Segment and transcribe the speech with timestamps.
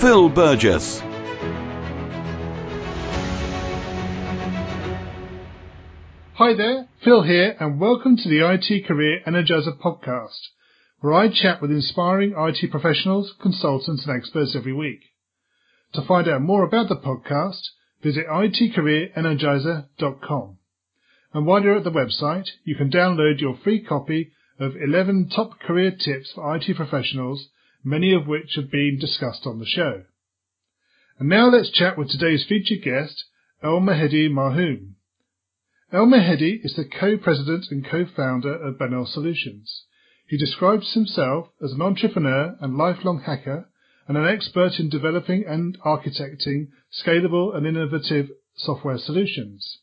[0.00, 1.00] Phil Burgess.
[6.34, 10.48] Hi there, Phil here, and welcome to the IT Career Energizer podcast,
[11.00, 15.00] where I chat with inspiring IT professionals, consultants, and experts every week.
[15.94, 17.62] To find out more about the podcast,
[18.02, 20.58] visit itcareerenergizer.com.
[21.32, 25.58] And while you're at the website, you can download your free copy of 11 top
[25.58, 27.48] career tips for IT professionals,
[27.86, 30.02] many of which have been discussed on the show.
[31.20, 33.24] And now let's chat with today's featured guest,
[33.62, 34.94] El Mehedi Marhoum.
[35.92, 39.84] El Mehedi is the co-president and co-founder of Benel Solutions.
[40.26, 43.68] He describes himself as an entrepreneur and lifelong hacker
[44.08, 49.78] and an expert in developing and architecting scalable and innovative software solutions.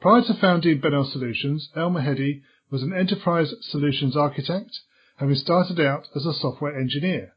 [0.00, 2.42] Prior to founding Benel Solutions, El Mahedi
[2.72, 4.80] was an enterprise solutions architect,
[5.16, 7.34] having started out as a software engineer.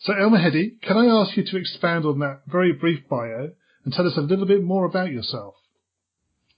[0.00, 3.50] So El Mehedi, can I ask you to expand on that very brief bio
[3.84, 5.54] and tell us a little bit more about yourself?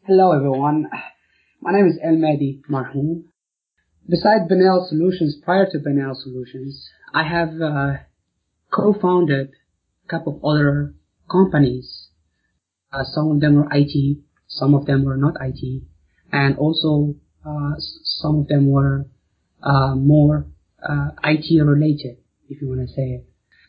[0.02, 0.86] Hello everyone.
[1.62, 3.24] My name is El Mehdi Marhoum.
[4.08, 7.92] Besides Benel Solutions, prior to Benel Solutions, I have uh,
[8.70, 9.50] co-founded
[10.04, 10.94] a couple of other
[11.30, 12.08] companies.
[12.92, 15.82] Uh, some of them were IT, some of them were not IT,
[16.32, 17.14] and also
[17.46, 17.74] uh,
[18.20, 19.06] some of them were
[19.62, 20.46] uh, more
[20.82, 23.26] uh, IT related, if you want to say it.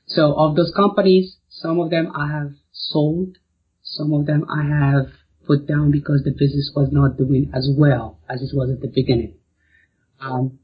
[0.08, 3.38] So of those companies, some of them I have sold,
[3.82, 5.08] some of them I have
[5.46, 8.92] put down because the business was not doing as well as it was at the
[8.94, 9.36] beginning.
[10.20, 10.60] Um,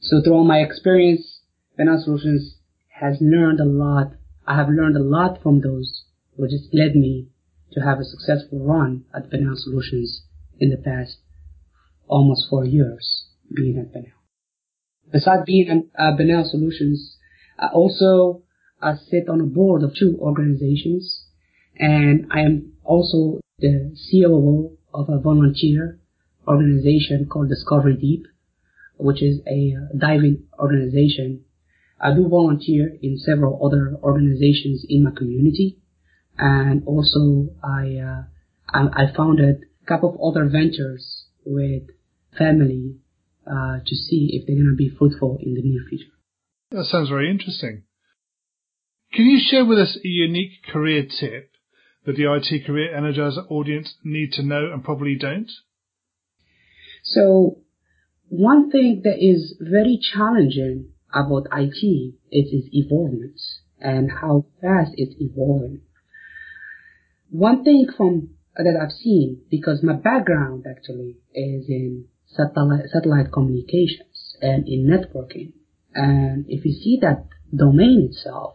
[0.00, 1.40] so through my experience,
[1.78, 2.56] Benel Solutions
[2.88, 4.12] has learned a lot.
[4.46, 6.04] I have learned a lot from those,
[6.36, 7.28] which has led me
[7.72, 10.22] to have a successful run at Benel Solutions
[10.58, 11.18] in the past
[12.06, 14.17] almost four years being at Benel.
[15.10, 17.16] Besides being a uh, Benel Solutions,
[17.58, 18.42] I also
[18.82, 21.24] uh, sit on a board of two organizations,
[21.76, 25.98] and I am also the COO of a volunteer
[26.46, 28.26] organization called Discovery Deep,
[28.98, 31.44] which is a diving organization.
[32.00, 35.78] I do volunteer in several other organizations in my community,
[36.36, 38.22] and also I uh,
[38.68, 41.84] I, I founded a couple of other ventures with
[42.36, 42.96] family
[43.48, 46.12] uh, to see if they're going to be fruitful in the near future.
[46.70, 47.84] That sounds very interesting.
[49.12, 51.50] Can you share with us a unique career tip
[52.04, 55.50] that the IT Career Energizer audience need to know and probably don't?
[57.02, 57.62] So,
[58.28, 63.40] one thing that is very challenging about IT is its evolvement
[63.80, 65.80] and how fast it's evolving.
[67.30, 74.36] One thing from that I've seen, because my background actually is in satellite, satellite communications
[74.40, 75.52] and in networking.
[75.94, 78.54] And if you see that domain itself,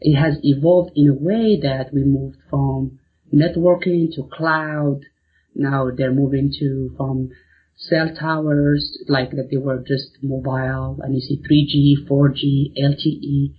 [0.00, 2.98] it has evolved in a way that we moved from
[3.34, 5.00] networking to cloud.
[5.54, 7.30] Now they're moving to from
[7.76, 13.54] cell towers, like that they were just mobile, and you see 3G, 4G, LTE,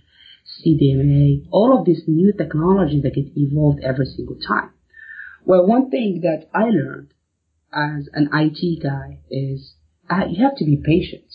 [0.60, 4.70] CDMA, all of these new technologies that get evolved every single time.
[5.44, 7.12] Well, one thing that I learned
[7.72, 9.74] as an IT guy is
[10.08, 11.30] uh, you have to be patient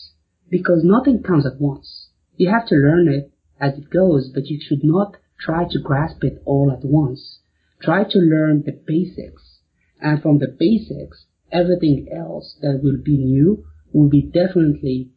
[0.50, 2.08] because nothing comes at once.
[2.36, 6.22] You have to learn it as it goes, but you should not try to grasp
[6.22, 7.40] it all at once.
[7.82, 9.60] Try to learn the basics.
[10.00, 15.10] And from the basics, everything else that will be new will be definitely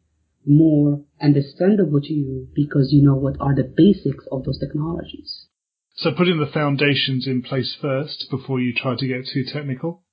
[0.45, 5.47] more understandable to you because you know what are the basics of those technologies.
[5.95, 10.03] So putting the foundations in place first before you try to get too technical?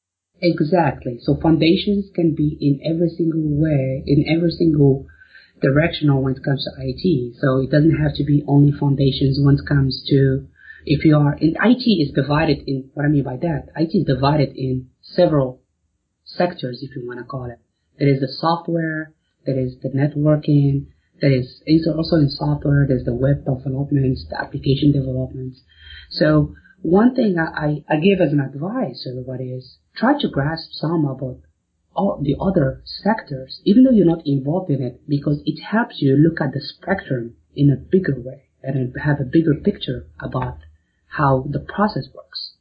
[0.41, 1.19] Exactly.
[1.23, 5.07] So foundations can be in every single way, in every single
[5.63, 7.37] directional when it comes to IT.
[7.41, 10.47] So it doesn't have to be only foundations when it comes to
[10.85, 13.69] if you are in IT is divided in what I mean by that.
[13.75, 15.63] IT is divided in several
[16.25, 17.59] sectors, if you want to call it.
[17.99, 19.13] There is the software,
[19.47, 20.87] there is the networking,
[21.21, 25.63] there is also in software, there's the web developments, the application developments.
[26.11, 30.71] So one thing I, I give as an advice to everybody is try to grasp
[30.73, 31.41] some about
[31.95, 36.17] all the other sectors, even though you're not involved in it, because it helps you
[36.17, 40.59] look at the spectrum in a bigger way, and have a bigger picture about
[41.09, 42.57] how the process works.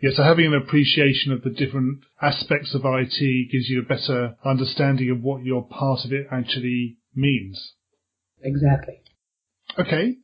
[0.00, 4.36] Yeah, so having an appreciation of the different aspects of IT gives you a better
[4.44, 7.72] understanding of what your part of it actually means.
[8.42, 9.00] Exactly.
[9.78, 10.16] Okay.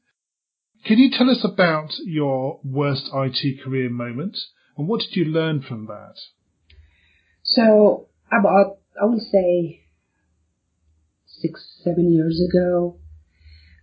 [0.85, 4.37] Can you tell us about your worst IT career moment
[4.77, 6.15] and what did you learn from that?
[7.43, 9.83] So, about, I would say,
[11.27, 12.99] six, seven years ago,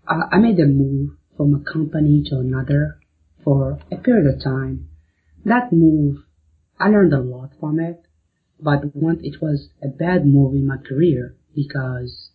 [0.08, 3.00] uh, I made a move from a company to another
[3.44, 4.90] for a period of time.
[5.46, 6.24] That move,
[6.80, 8.02] I learned a lot from it,
[8.60, 12.32] but once it was a bad move in my career because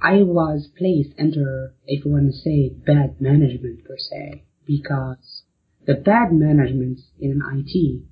[0.00, 5.42] I was placed under, if you want to say, bad management per se, because
[5.86, 8.02] the bad management in IT,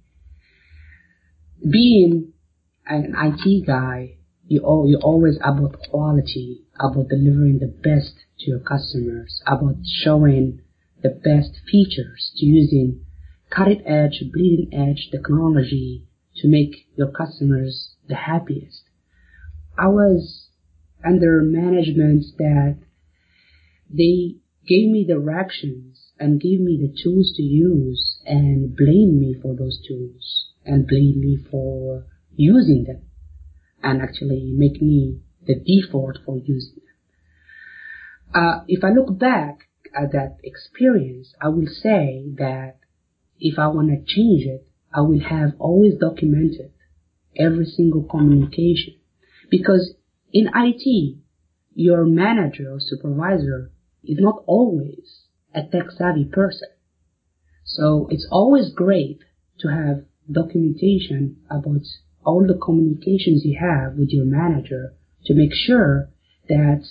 [1.71, 2.33] being
[2.87, 4.17] an IT guy,
[4.49, 10.61] you all, you always about quality, about delivering the best to your customers, about showing
[11.03, 13.05] the best features, to using
[13.50, 16.05] cutting edge, bleeding edge technology
[16.37, 18.82] to make your customers the happiest.
[19.79, 20.45] I was
[21.06, 22.79] under management that
[23.88, 24.37] they
[24.67, 29.79] gave me directions and gave me the tools to use and blamed me for those
[29.87, 32.05] tools and blamed me for
[32.35, 33.03] using them
[33.82, 36.82] and actually make me the default for using them.
[38.35, 42.79] Uh, if I look back at that experience, I will say that
[43.38, 46.73] if I want to change it, I will have always documented
[47.38, 48.94] every single communication
[49.50, 49.94] because
[50.37, 51.17] in IT,
[51.75, 53.73] your manager or supervisor
[54.05, 55.23] is not always
[55.55, 56.69] a tech savvy person.
[57.65, 59.21] So it's always great
[59.61, 61.87] to have documentation about
[62.23, 64.93] all the communications you have with your manager
[65.25, 66.11] to make sure
[66.50, 66.85] that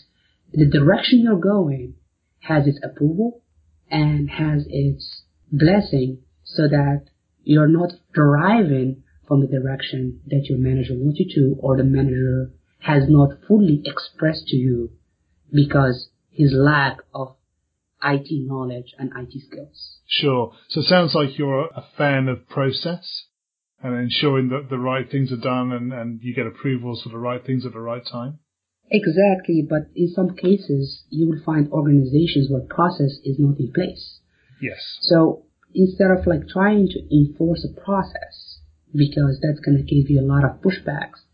[0.51, 1.93] the direction you're going
[2.39, 3.43] has its approval
[3.91, 5.21] and has its
[5.51, 7.03] blessing so that
[7.43, 12.51] you're not driving from the direction that your manager wants you to or the manager
[12.79, 14.91] has not fully expressed to you
[15.51, 17.35] because his lack of
[18.03, 19.99] IT knowledge and IT skills.
[20.07, 20.53] Sure.
[20.69, 23.25] So it sounds like you're a fan of process
[23.81, 27.17] and ensuring that the right things are done and, and you get approvals for the
[27.17, 28.39] right things at the right time.
[28.91, 34.19] Exactly, but in some cases you will find organizations where process is not in place.
[34.61, 34.77] Yes.
[35.01, 38.59] So instead of like trying to enforce a process,
[38.93, 41.24] because that's going to give you a lot of pushbacks,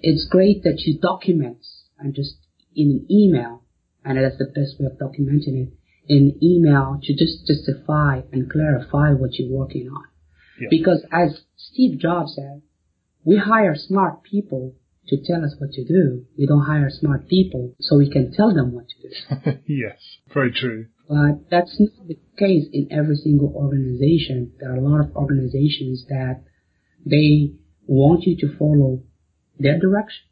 [0.00, 1.58] it's great that you document
[1.98, 2.36] and just
[2.74, 3.62] in an email,
[4.04, 5.72] and that's the best way of documenting it,
[6.08, 10.04] in email to just justify and clarify what you're working on.
[10.60, 10.68] Yeah.
[10.70, 12.62] Because as Steve Jobs said,
[13.24, 14.74] we hire smart people
[15.08, 16.24] to tell us what to do.
[16.38, 19.58] We don't hire smart people so we can tell them what to do.
[19.66, 19.98] yes,
[20.32, 20.86] very true.
[21.08, 24.52] But that's not the case in every single organization.
[24.58, 26.42] There are a lot of organizations that
[27.04, 27.52] they
[27.86, 29.02] want you to follow
[29.58, 30.22] their directions.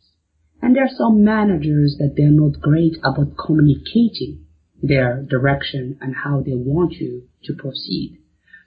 [0.63, 4.47] And there are some managers that they're not great about communicating
[4.83, 8.19] their direction and how they want you to proceed.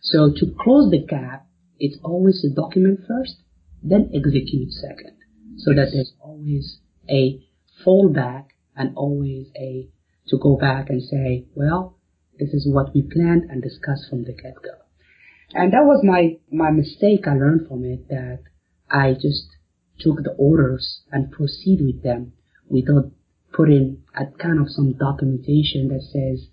[0.01, 1.47] So to close the gap,
[1.79, 3.41] it's always to document first,
[3.83, 5.17] then execute second.
[5.57, 6.79] So that there's always
[7.09, 7.39] a
[7.85, 8.45] fallback
[8.75, 9.89] and always a
[10.29, 11.97] to go back and say, well,
[12.39, 14.77] this is what we planned and discussed from the get-go.
[15.53, 18.43] And that was my, my mistake I learned from it that
[18.91, 19.56] I just
[19.99, 22.33] took the orders and proceed with them
[22.69, 23.11] without
[23.53, 26.47] putting a kind of some documentation that says,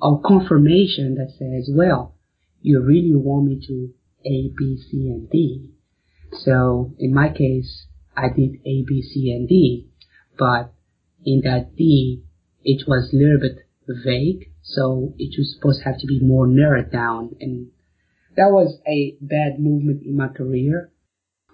[0.00, 2.14] or confirmation that says, well,
[2.60, 3.90] you really want me to
[4.28, 5.70] A, B, C, and D.
[6.32, 9.88] So in my case, I did A, B, C, and D,
[10.38, 10.72] but
[11.24, 12.22] in that D,
[12.64, 16.46] it was a little bit vague, so it was supposed to have to be more
[16.46, 17.68] narrowed down, and
[18.36, 20.90] that was a bad movement in my career.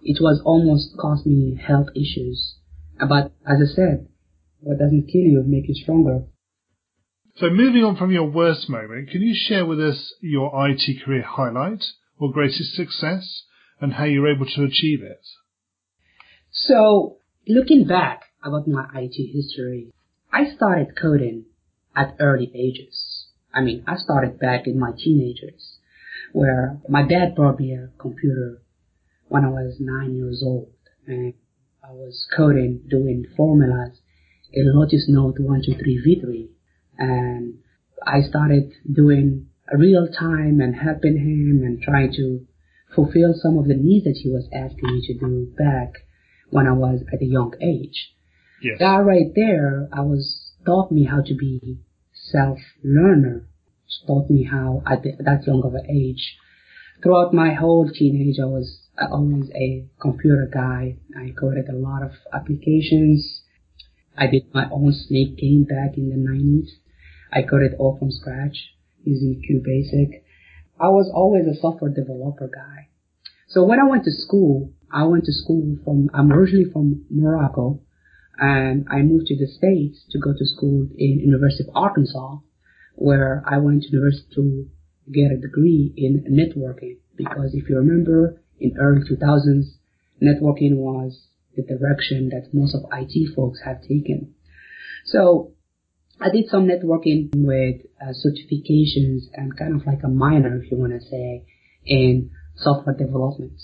[0.03, 2.57] It was almost cost me health issues.
[3.01, 4.09] Uh, but as I said,
[4.61, 6.25] what doesn't kill you make you stronger.
[7.37, 11.23] So moving on from your worst moment, can you share with us your IT career
[11.23, 11.83] highlight
[12.19, 13.45] or greatest success
[13.81, 15.21] and how you were able to achieve it?
[16.51, 17.19] So
[17.49, 19.93] looking back about my IT history,
[20.33, 21.47] I started coding
[21.97, 23.27] at early ages.
[23.55, 25.79] I mean, I started back in my teenagers
[26.33, 28.62] where my dad brought me a computer
[29.33, 30.69] when I was nine years old
[31.07, 31.33] and
[31.83, 33.99] I was coding, doing formulas
[34.53, 36.49] in Lotus Note 123v3
[36.99, 37.55] and
[38.07, 42.47] I started doing real time and helping him and trying to
[42.95, 45.95] fulfill some of the needs that he was asking me to do back
[46.51, 48.13] when I was at a young age.
[48.63, 48.81] Yes.
[48.81, 51.79] That right there, I was taught me how to be
[52.13, 53.49] self-learner.
[53.89, 56.37] She taught me how at that young of an age.
[57.03, 60.97] Throughout my whole teenage, I was always a computer guy.
[61.17, 63.43] I coded a lot of applications.
[64.17, 66.69] I did my own Snake game back in the 90s.
[67.33, 70.23] I coded all from scratch using QBasic.
[70.79, 72.89] I was always a software developer guy.
[73.49, 77.81] So when I went to school, I went to school from, I'm originally from Morocco,
[78.39, 82.39] and I moved to the States to go to school in University of Arkansas,
[82.95, 84.69] where I went to university to
[85.11, 86.99] get a degree in networking.
[87.17, 89.75] Because if you remember, in early 2000s,
[90.23, 91.27] networking was
[91.57, 94.35] the direction that most of IT folks have taken.
[95.05, 95.53] So
[96.21, 100.79] I did some networking with uh, certifications and kind of like a minor, if you
[100.79, 101.45] want to say,
[101.85, 103.61] in software development.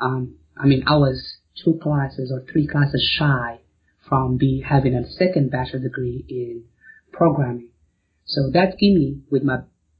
[0.00, 1.22] Um, I mean, I was
[1.62, 3.60] two classes or three classes shy
[4.08, 6.64] from be having a second bachelor degree in
[7.12, 7.70] programming.
[8.24, 9.58] So that gave me, with my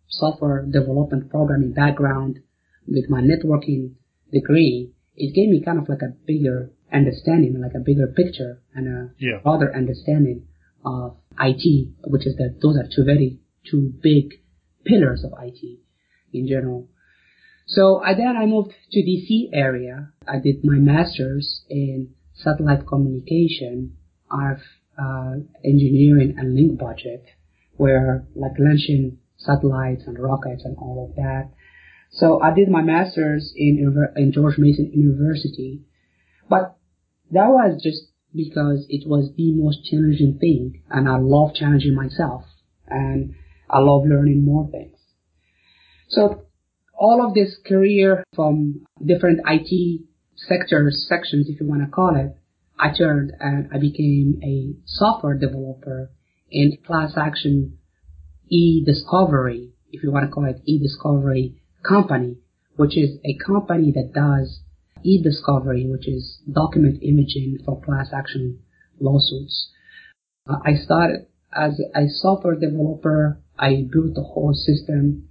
[0.09, 2.40] software development programming background,
[2.87, 3.94] with my networking
[4.32, 8.88] degree, it gave me kind of like a bigger understanding, like a bigger picture and
[8.88, 9.38] a Yeah.
[9.42, 10.46] broader understanding
[10.84, 13.38] of IT, which is that those are two very,
[13.70, 14.34] two big
[14.84, 15.78] pillars of IT
[16.32, 16.88] in general.
[17.66, 20.10] So I then I moved to DC area.
[20.26, 23.96] I did my master's in satellite communication,
[24.30, 24.60] RF
[24.99, 25.34] uh,
[25.64, 27.25] engineering and link budget,
[27.76, 31.50] where like launching satellites and rockets and all of that.
[32.11, 33.79] So I did my master's in
[34.17, 35.83] in George Mason University,
[36.49, 36.76] but
[37.31, 38.02] that was just
[38.35, 42.45] because it was the most challenging thing, and I love challenging myself,
[42.88, 43.35] and
[43.69, 44.99] I love learning more things.
[46.09, 46.47] So
[46.99, 50.02] all of this career from different IT
[50.37, 52.37] sectors, sections, if you want to call it,
[52.79, 56.11] I turned and I became a software developer
[56.50, 57.79] in class action
[58.49, 62.38] e-discovery, if you want to call it e-discovery company,
[62.76, 64.60] which is a company that does
[65.02, 68.60] e-discovery, which is document imaging for class action
[69.00, 69.70] lawsuits.
[70.49, 73.40] Uh, I started as a software developer.
[73.58, 75.28] I built the whole system.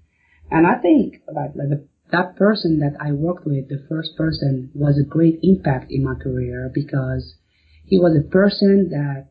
[0.52, 5.08] And I think that that person that I worked with, the first person, was a
[5.08, 7.36] great impact in my career because
[7.86, 9.28] he was a person that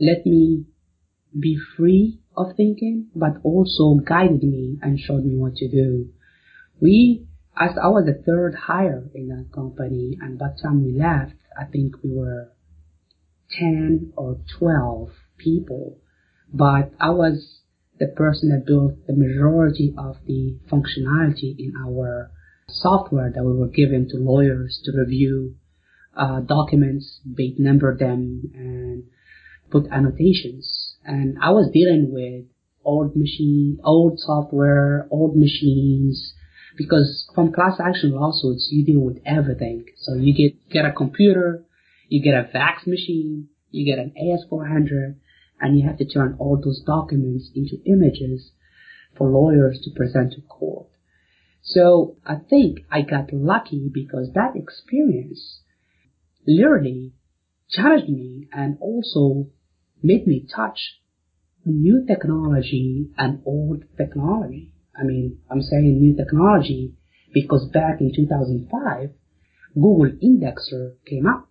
[0.00, 0.66] let me
[1.38, 6.10] be free of thinking, but also guided me and showed me what to do.
[6.82, 10.92] We, as I was the third hire in that company, and by the time we
[10.98, 12.50] left, I think we were
[13.56, 15.98] 10 or 12 people,
[16.52, 17.60] but I was
[18.00, 22.32] the person that built the majority of the functionality in our
[22.68, 25.54] software that we were given to lawyers to review
[26.16, 29.04] uh, documents, Bates number them, and
[29.70, 30.96] put annotations.
[31.04, 32.46] And I was dealing with
[32.84, 36.31] old machine, old software, old machines,
[36.76, 39.86] because from class action lawsuits, you deal with everything.
[39.98, 41.64] So you get, get a computer,
[42.08, 45.16] you get a fax machine, you get an AS400,
[45.60, 48.50] and you have to turn all those documents into images
[49.16, 50.88] for lawyers to present to court.
[51.62, 55.60] So I think I got lucky because that experience
[56.46, 57.12] literally
[57.70, 59.46] challenged me and also
[60.02, 60.98] made me touch
[61.64, 64.71] new technology and old technology.
[64.98, 66.94] I mean, I'm saying new technology
[67.32, 69.10] because back in 2005,
[69.74, 71.48] Google Indexer came out.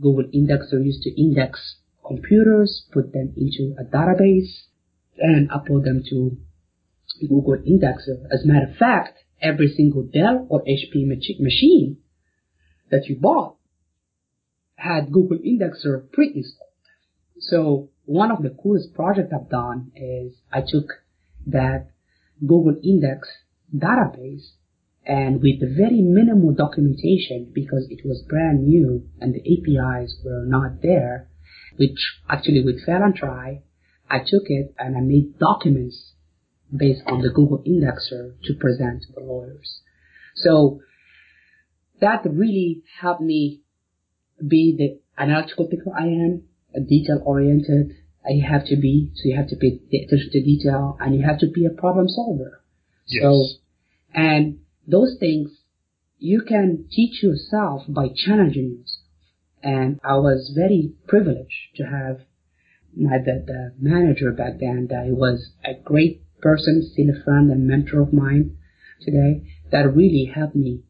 [0.00, 4.66] Google Indexer used to index computers, put them into a database,
[5.18, 6.36] and upload them to
[7.20, 8.24] Google Indexer.
[8.32, 11.06] As a matter of fact, every single Dell or HP
[11.40, 11.98] machine
[12.90, 13.56] that you bought
[14.76, 16.70] had Google Indexer pre-installed.
[17.40, 20.86] So one of the coolest projects I've done is I took
[21.46, 21.90] that
[22.40, 23.28] Google Index
[23.74, 24.52] database
[25.04, 30.82] and with very minimal documentation because it was brand new and the APIs were not
[30.82, 31.28] there,
[31.76, 33.62] which actually with fail and try,
[34.10, 36.12] I took it and I made documents
[36.74, 39.80] based on the Google Indexer to present to the lawyers.
[40.34, 40.80] So
[42.00, 43.62] that really helped me
[44.46, 46.42] be the analytical thinker I am,
[46.74, 47.92] a detail oriented.
[48.28, 51.38] I have to be, so you have to pay attention to detail and you have
[51.38, 52.62] to be a problem solver.
[53.06, 53.22] Yes.
[53.22, 53.44] So,
[54.14, 55.50] and those things
[56.18, 59.04] you can teach yourself by challenging yourself.
[59.62, 62.20] And I was very privileged to have
[62.96, 67.66] my the, the manager back then that was a great person, still a friend and
[67.66, 68.56] mentor of mine
[69.00, 70.82] today that really helped me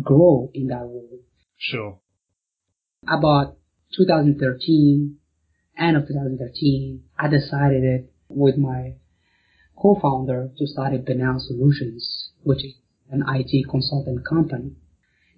[0.00, 1.20] grow in that role.
[1.56, 1.98] Sure.
[3.08, 3.56] About
[3.96, 5.16] 2013,
[5.78, 8.94] end of 2013, I decided it with my
[9.76, 12.74] co-founder to start Benel Solutions, which is
[13.10, 14.72] an IT consulting company.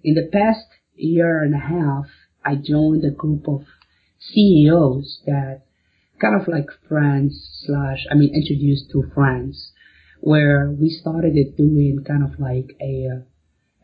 [0.03, 0.65] In the past
[0.95, 2.05] year and a half,
[2.43, 3.65] I joined a group of
[4.19, 5.63] CEOs that
[6.21, 9.71] kind of like friends slash, I mean, introduced to friends,
[10.21, 13.23] where we started it doing kind of like a,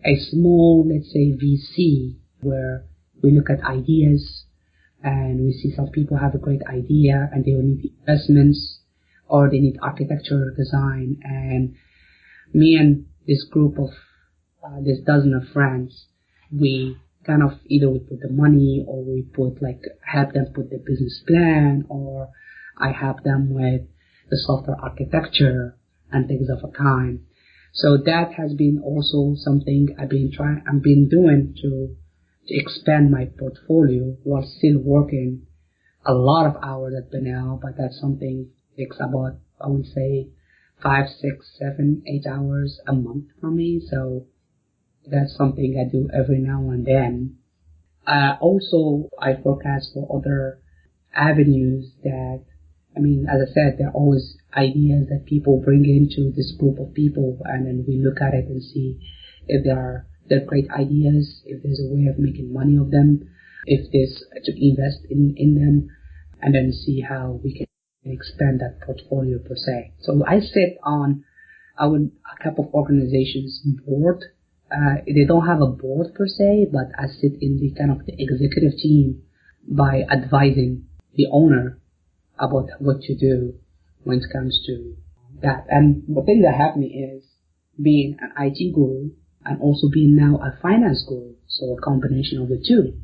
[0.06, 2.86] a small, let's say VC, where
[3.22, 4.45] we look at ideas
[5.06, 8.80] and we see some people have a great idea and they will need investments
[9.28, 11.76] or they need architecture design and
[12.54, 13.90] me and this group of
[14.66, 16.08] uh, this dozen of friends,
[16.52, 20.70] we kind of either we put the money or we put like help them put
[20.70, 22.30] the business plan or
[22.78, 23.82] I help them with
[24.30, 25.78] the software architecture
[26.12, 27.22] and things of a kind.
[27.74, 31.96] So that has been also something I've been trying, I've been doing to,
[32.48, 35.46] to expand my portfolio while still working
[36.06, 40.28] a lot of hours at Benel, but that's something takes about, I would say,
[40.82, 43.82] five, six, seven, eight hours a month for me.
[43.90, 44.28] So
[45.10, 47.38] that's something I do every now and then.
[48.06, 50.60] Uh, also, I forecast for other
[51.14, 52.44] avenues that,
[52.96, 56.80] I mean, as I said, there are always ideas that people bring into this group
[56.80, 59.00] of people and then we look at it and see
[59.48, 62.92] if there are, there are great ideas, if there's a way of making money of
[62.92, 63.30] them,
[63.66, 65.90] if there's to invest in, in them,
[66.42, 67.68] and then see how we can
[68.06, 69.94] expand that portfolio per se.
[70.02, 71.24] So I sit on
[71.80, 74.24] would, a couple of organizations board.
[74.72, 78.06] Uh, they don't have a board per se, but I sit in the kind of
[78.06, 79.24] the executive team
[79.68, 81.80] by advising the owner
[82.38, 83.56] about what to do
[84.04, 84.96] when it comes to
[85.42, 85.66] that.
[85.70, 87.24] And the thing that me is
[87.82, 89.12] being an IT guru
[89.46, 91.36] and also being now a finance guru.
[91.48, 93.00] So a combination of the two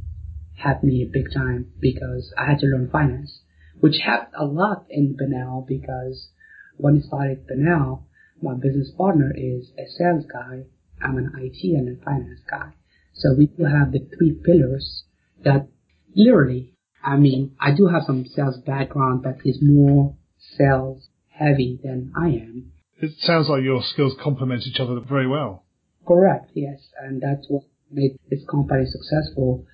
[0.58, 3.42] helped me big time because I had to learn finance
[3.82, 6.30] which helped a lot in Benel because
[6.78, 8.04] when I started Benel,
[8.42, 10.64] my business partner is a sales guy,
[11.02, 12.74] I'm an IT and a finance guy.
[13.14, 15.04] So we do have the three pillars
[15.44, 15.68] that
[16.16, 20.16] literally, I mean, I do have some sales background, but he's more
[20.58, 22.72] sales heavy than I am.
[23.02, 25.61] It sounds like your skills complement each other very well.
[26.08, 26.80] Correct, yes.
[27.02, 29.66] And that's what made this company successful.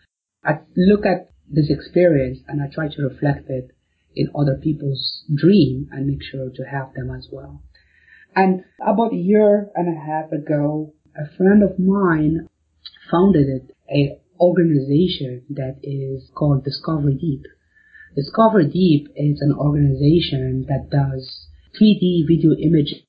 [0.44, 3.72] I look at this experience and I try to reflect it
[4.16, 7.62] in other people's dream and make sure to help them as well.
[8.36, 12.48] And about a year and a half ago, a friend of mine
[13.10, 17.44] founded a organization that is called Discovery Deep.
[18.16, 21.48] Discovery Deep is an organization that does
[21.80, 23.04] 3D video images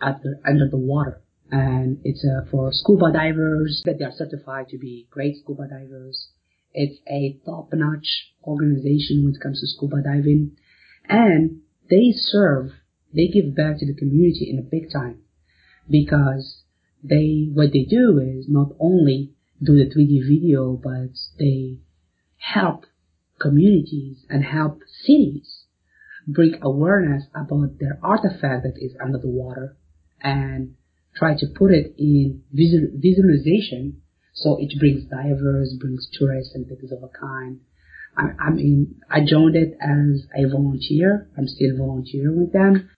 [0.00, 1.22] under, under the water.
[1.50, 6.28] And it's uh, for scuba divers that they are certified to be great scuba divers.
[6.72, 10.56] It's a top-notch organization when it comes to scuba diving,
[11.08, 12.70] and they serve,
[13.12, 15.22] they give back to the community in a big time
[15.90, 16.62] because
[17.02, 21.78] they, what they do is not only do the 3D video, but they
[22.36, 22.84] help
[23.40, 25.64] communities and help cities
[26.26, 29.76] bring awareness about their artifact that is under the water
[30.20, 30.74] and
[31.16, 34.00] try to put it in visual, visualization
[34.32, 37.60] so it brings divers, brings tourists and things of a kind.
[38.16, 41.28] I, I mean, I joined it as a volunteer.
[41.36, 42.90] I'm still volunteering with them.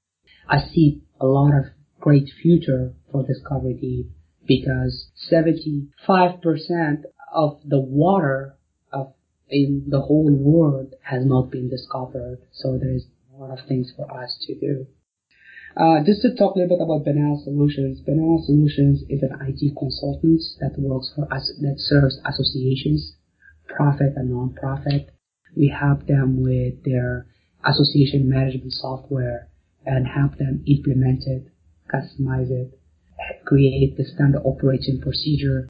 [0.48, 1.64] I see a lot of
[2.00, 4.10] great future for Discovery Deep
[4.46, 5.88] because 75%
[7.32, 8.56] of the water
[8.92, 9.14] of
[9.48, 12.38] in the whole world has not been discovered.
[12.52, 14.86] So there's a lot of things for us to do.
[15.74, 18.02] Uh, just to talk a little bit about Benel Solutions.
[18.06, 23.16] Benel Solutions is an IT consultant that works for us, that serves associations,
[23.68, 25.08] profit and non-profit.
[25.56, 27.26] We help them with their
[27.64, 29.48] association management software
[29.86, 31.48] and help them implement it,
[31.88, 32.78] customize it,
[33.46, 35.68] create the standard operating procedure.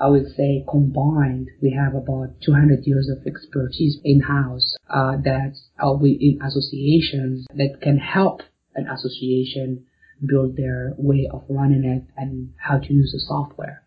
[0.00, 6.04] I would say combined, we have about 200 years of expertise in-house uh, that are
[6.04, 8.42] in associations that can help
[8.74, 9.86] an association
[10.24, 13.82] build their way of running it and how to use the software.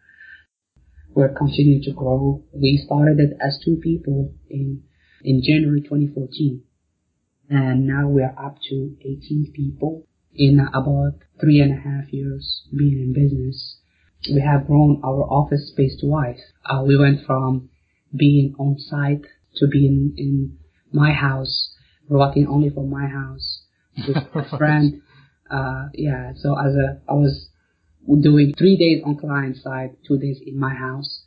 [1.10, 2.44] We're continuing to grow.
[2.54, 4.84] We started it as two people in,
[5.24, 6.64] in January 2014.
[7.50, 12.64] And now we are up to 18 people in about three and a half years
[12.78, 13.78] being in business.
[14.30, 16.42] We have grown our office space twice.
[16.66, 17.70] Uh, we went from
[18.16, 20.58] being on site to being in
[20.92, 21.74] my house,
[22.10, 23.67] working only from my house
[24.08, 25.02] with a friend.
[25.50, 27.48] Uh, yeah, so as a, I was
[28.06, 31.22] doing three days on client side, two days in my house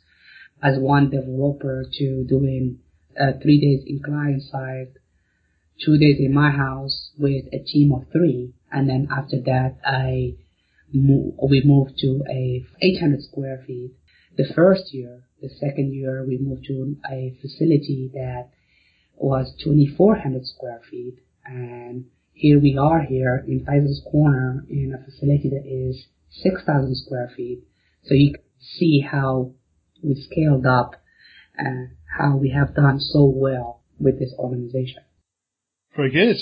[0.63, 2.79] as one developer to doing
[3.19, 4.93] uh, three days in client side,
[5.83, 10.35] two days in my house with a team of three and then after that, I
[10.93, 13.91] mo- we moved to a 800 square feet.
[14.37, 18.49] The first year, the second year, we moved to a facility that
[19.17, 22.05] was 2,400 square feet, and
[22.41, 26.07] here we are here in Tysons Corner in a facility that is
[26.41, 27.61] 6,000 square feet.
[28.05, 29.51] So you can see how
[30.01, 30.95] we scaled up
[31.55, 35.03] and how we have done so well with this organization.
[35.95, 36.37] Very good.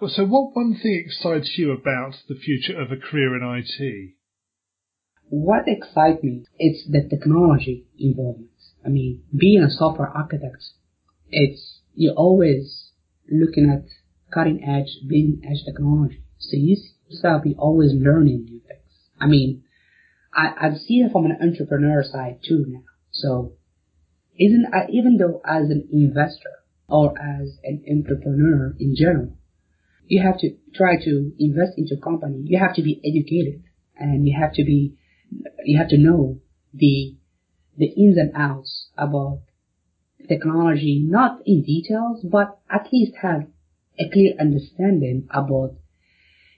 [0.00, 4.14] Well, so what one thing excites you about the future of a career in IT?
[5.28, 8.50] What excites me is the technology involvement.
[8.86, 10.62] I mean, being a software architect,
[11.30, 12.92] it's, you're always
[13.28, 13.88] looking at
[14.32, 16.22] cutting edge, bleeding edge technology.
[16.38, 16.76] So you
[17.58, 18.80] always learning new things.
[19.20, 19.62] I mean,
[20.32, 22.82] I, I see it from an entrepreneur side too now.
[23.10, 23.52] So
[24.38, 26.50] isn't, uh, even though as an investor
[26.88, 29.36] or as an entrepreneur in general,
[30.06, 32.42] you have to try to invest into a company.
[32.44, 33.62] You have to be educated
[33.96, 34.96] and you have to be,
[35.64, 36.40] you have to know
[36.72, 37.16] the,
[37.76, 39.42] the ins and outs about
[40.28, 43.46] technology, not in details, but at least have
[44.00, 45.74] a clear understanding about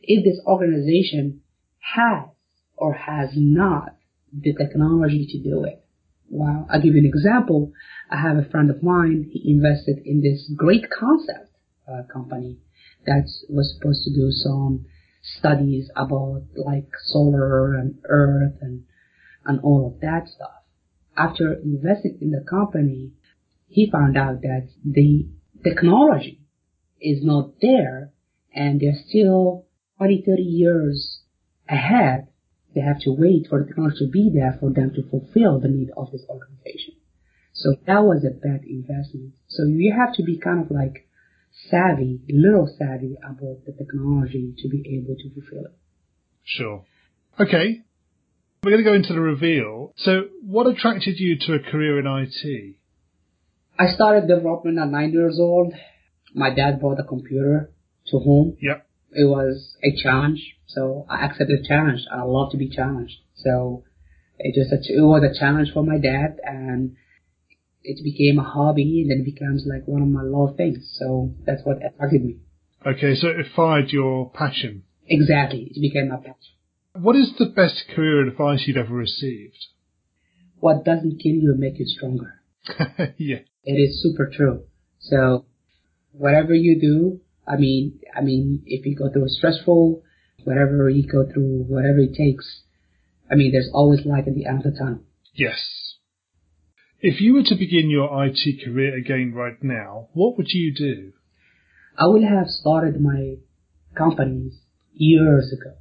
[0.03, 1.41] if this organization
[1.79, 2.29] has
[2.77, 3.97] or has not
[4.33, 5.85] the technology to do it.
[6.31, 7.73] Well, I'll give you an example.
[8.11, 9.29] I have a friend of mine.
[9.31, 11.55] He invested in this great concept
[11.87, 12.59] uh, company
[13.07, 14.87] that was supposed to do some
[15.39, 18.85] studies about like solar and earth and
[19.45, 20.63] and all of that stuff.
[21.17, 23.13] After investing in the company,
[23.69, 25.27] he found out that the
[25.65, 26.42] technology
[27.03, 28.13] is not there
[28.55, 29.67] and they're still
[29.99, 31.21] 20, 30 years
[31.69, 32.29] ahead.
[32.75, 35.69] They have to wait for the technology to be there for them to fulfill the
[35.69, 36.95] need of this organization.
[37.53, 39.35] So that was a bad investment.
[39.49, 41.07] So you have to be kind of like
[41.71, 45.77] savvy, little savvy about the technology to be able to fulfill it.
[46.45, 46.85] Sure.
[47.39, 47.83] Okay.
[48.63, 49.93] We're going to go into the reveal.
[49.97, 52.77] So what attracted you to a career in IT?
[53.79, 55.73] I started development at nine years old.
[56.35, 57.71] My dad bought a computer
[58.09, 58.57] to home.
[58.61, 58.87] Yep.
[59.13, 62.01] It was a challenge, so I accepted the challenge.
[62.11, 63.17] I love to be challenged.
[63.35, 63.85] So
[64.39, 66.97] it just, a, it was a challenge for my dad and
[67.85, 70.97] it became a hobby and then it becomes like one of my love things.
[70.99, 72.39] So that's what attracted me.
[72.87, 74.85] Okay, so it fired your passion.
[75.07, 75.71] Exactly.
[75.75, 76.57] It became my passion.
[76.95, 79.67] What is the best career advice you've ever received?
[80.59, 82.41] What doesn't kill you make you stronger.
[83.17, 83.39] yeah.
[83.65, 84.65] It is super true.
[85.01, 85.47] So
[86.13, 90.03] whatever you do, I mean, I mean, if you go through a stressful,
[90.45, 92.63] whatever you go through, whatever it takes,
[93.31, 95.01] I mean, there's always light at the end of the tunnel.
[95.35, 95.59] Yes.
[97.01, 101.13] If you were to begin your IT career again right now, what would you do?
[101.99, 103.37] I would have started my
[103.97, 104.55] companies
[104.93, 105.75] years ago.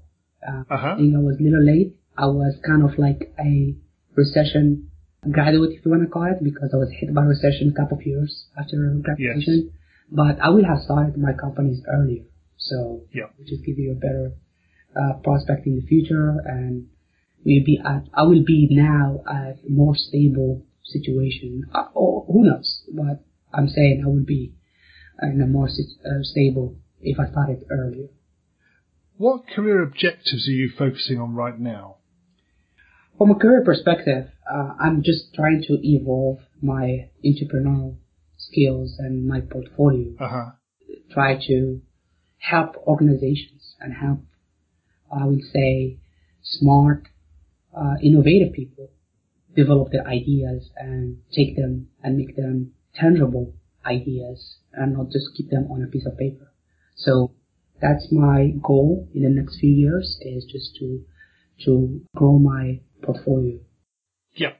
[0.46, 0.94] Uh, Uh-huh.
[0.94, 1.96] I think I was a little late.
[2.18, 3.76] I was kind of like a
[4.16, 4.90] recession
[5.30, 7.98] graduate, if you want to call it, because I was hit by recession a couple
[7.98, 9.72] of years after graduation.
[10.12, 12.24] But I would have started my companies earlier.
[12.58, 13.30] So, Yeah.
[13.46, 14.34] just give you a better
[14.96, 16.88] uh, prospect in the future and
[17.46, 21.64] we'll at, I will be now at a more stable situation.
[21.74, 22.84] Uh, or who knows?
[22.94, 24.54] But I'm saying I will be
[25.22, 28.08] in a more uh, stable if I started earlier.
[29.18, 31.98] What career objectives are you focusing on right now?
[33.18, 37.98] From a career perspective, uh, I'm just trying to evolve my entrepreneurial
[38.52, 40.14] skills and my portfolio.
[40.20, 40.52] Uh-huh.
[41.12, 41.82] Try to
[42.38, 44.20] help organizations and help,
[45.12, 45.98] I would say,
[46.42, 47.08] smart,
[47.76, 48.92] uh, innovative people
[49.56, 53.54] develop their ideas and take them and make them tangible
[53.86, 56.52] ideas and not just keep them on a piece of paper.
[56.96, 57.32] So
[57.82, 61.04] that's my goal in the next few years is just to
[61.66, 63.60] to grow my portfolio.
[64.34, 64.54] Yeah.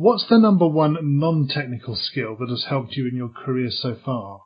[0.00, 4.40] What's the number one non-technical skill that has helped you in your career so far?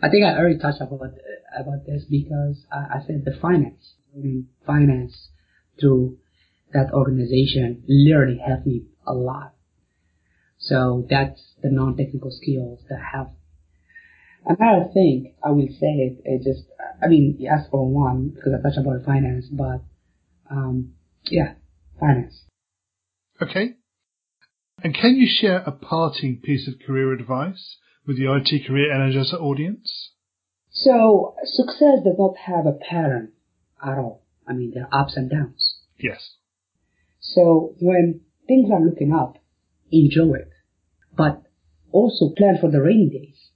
[0.00, 1.10] I think I already touched about
[1.54, 5.28] about this because I, I said the finance, I mean, finance
[5.78, 6.16] through
[6.72, 9.52] that organization literally helped me a lot.
[10.56, 13.32] So that's the non-technical skills that have.
[14.46, 16.66] Another thing I will say it, it just,
[17.02, 19.82] I mean, you asked for one because I touched about finance, but
[20.50, 21.52] um, yeah,
[22.00, 22.44] finance.
[23.42, 23.74] Okay.
[24.82, 29.40] And can you share a parting piece of career advice with the IT Career Energizer
[29.40, 30.10] audience?
[30.70, 33.32] So success does not have a pattern
[33.82, 34.22] at all.
[34.46, 35.78] I mean, there are ups and downs.
[35.98, 36.34] Yes.
[37.20, 39.38] So when things are looking up,
[39.90, 40.50] enjoy it.
[41.16, 41.42] But
[41.92, 43.50] also plan for the rainy days.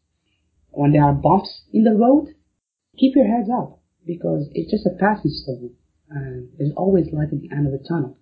[0.70, 2.34] When there are bumps in the road,
[2.96, 5.74] keep your heads up because it's just a passing stone.
[6.08, 8.16] And there's always light at the end of the tunnel.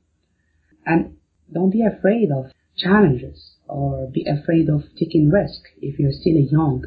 [0.84, 1.18] And
[1.52, 6.48] don't be afraid of challenges or be afraid of taking risk if you're still a
[6.50, 6.84] young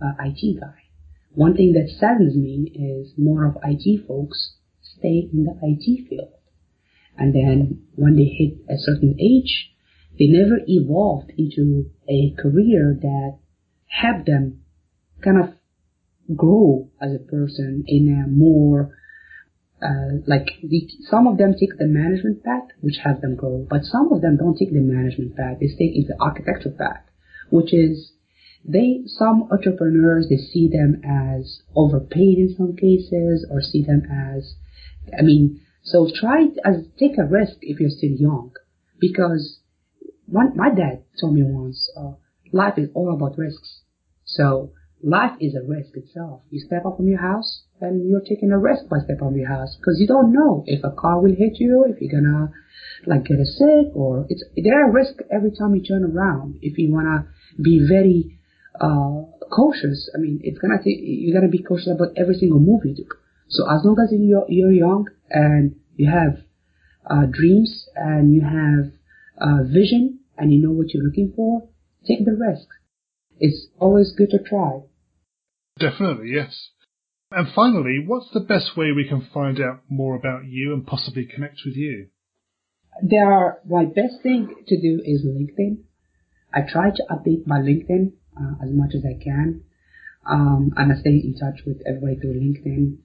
[0.00, 0.82] uh, IT guy.
[1.32, 6.32] One thing that saddens me is more of IT folks stay in the IT field.
[7.16, 9.72] And then when they hit a certain age,
[10.18, 13.38] they never evolved into a career that
[13.86, 14.62] helped them
[15.22, 15.54] kind of
[16.36, 18.96] grow as a person in a more
[19.84, 23.84] uh, like the, some of them take the management path, which helps them grow, but
[23.84, 25.58] some of them don't take the management path.
[25.60, 27.04] They stay in the architecture path,
[27.50, 28.12] which is
[28.64, 34.54] they some entrepreneurs they see them as overpaid in some cases, or see them as,
[35.18, 38.52] I mean, so try as take a risk if you're still young,
[38.98, 39.60] because
[40.26, 42.12] one, my dad told me once, uh,
[42.52, 43.82] life is all about risks.
[44.24, 46.40] So life is a risk itself.
[46.50, 49.48] You step up from your house, and you're taking a risk by stepping from your
[49.48, 52.50] house because you don't know if a car will hit you, if you're gonna
[53.06, 56.58] like get a sick, or it's there are risk every time you turn around.
[56.62, 57.28] If you wanna
[57.60, 58.38] be very
[58.80, 62.82] uh, cautious, I mean, it's gonna take, you're gonna be cautious about every single move
[62.84, 63.06] you do.
[63.48, 66.42] So as long as you're, you're young and you have
[67.08, 68.92] uh, dreams and you have
[69.38, 71.68] uh, vision and you know what you're looking for,
[72.06, 72.66] take the risk.
[73.38, 74.80] It's always good to try.
[75.78, 76.70] Definitely, yes.
[77.36, 81.26] And finally, what's the best way we can find out more about you and possibly
[81.26, 82.06] connect with you?
[83.02, 85.78] There are, my best thing to do is LinkedIn.
[86.54, 89.62] I try to update my LinkedIn uh, as much as I can.
[90.24, 92.98] Um, and I stay in touch with everybody through LinkedIn.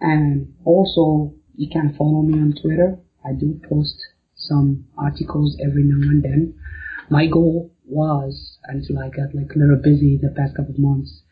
[0.00, 3.00] And also, you can follow me on Twitter.
[3.24, 3.96] I do post
[4.36, 6.54] some articles every now and then.
[7.10, 11.22] My goal was, until I got like a little busy the past couple of months,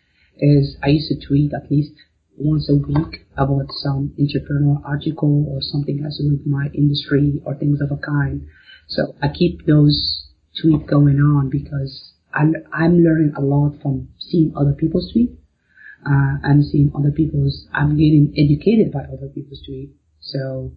[0.41, 1.93] is I used to tweet at least
[2.39, 7.41] once a week about some entrepreneurial article or something has to do with my industry
[7.45, 8.47] or things of a kind.
[8.89, 10.27] So I keep those
[10.63, 15.37] tweets going on because I'm, I'm learning a lot from seeing other people's tweets.
[16.07, 19.91] Uh, and seeing other people's, I'm getting educated by other people's tweets.
[20.21, 20.73] So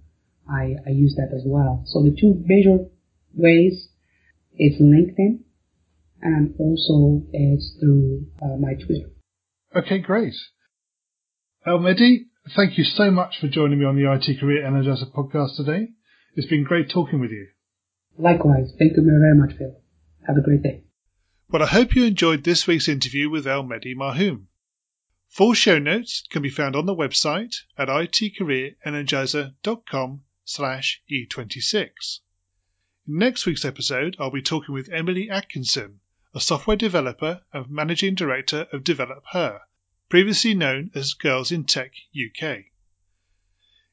[0.49, 1.83] I, I use that as well.
[1.85, 2.85] So the two major
[3.35, 3.87] ways
[4.57, 5.41] is LinkedIn
[6.21, 9.11] and also it's through uh, my Twitter.
[9.75, 10.33] Okay, great.
[11.63, 15.57] El Mehdi, thank you so much for joining me on the IT Career Energizer podcast
[15.57, 15.89] today.
[16.35, 17.49] It's been great talking with you.
[18.17, 18.73] Likewise.
[18.79, 19.75] Thank you very much, Phil.
[20.25, 20.85] Have a great day.
[21.49, 24.47] Well, I hope you enjoyed this week's interview with El Mehdi Marhoum.
[25.27, 31.91] Full show notes can be found on the website at itcareerenergizer.com slash E26.
[33.07, 35.99] In next week's episode, I'll be talking with Emily Atkinson,
[36.33, 39.59] a software developer and managing director of DevelopHer,
[40.11, 42.65] previously known as Girls in Tech UK.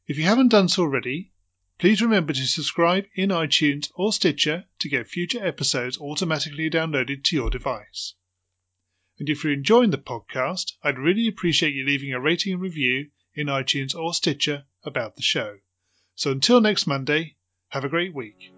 [0.08, 1.30] If you haven't done so already,
[1.78, 7.36] please remember to subscribe in iTunes or Stitcher to get future episodes automatically downloaded to
[7.36, 8.14] your device.
[9.20, 13.10] And if you're enjoying the podcast, I'd really appreciate you leaving a rating and review
[13.34, 15.58] in iTunes or Stitcher about the show.
[16.16, 17.36] So until next Monday,
[17.68, 18.52] have a great week.